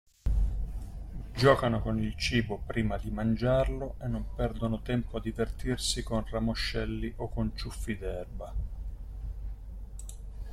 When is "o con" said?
7.17-7.51